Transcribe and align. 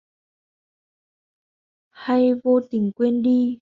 Hay 1.91 2.33
vô 2.43 2.59
tình 2.71 2.91
quên 2.91 3.21
đi 3.23 3.59